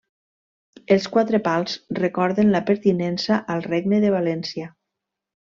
[0.95, 4.75] Els quatre pals recorden la pertinença al Regne de València.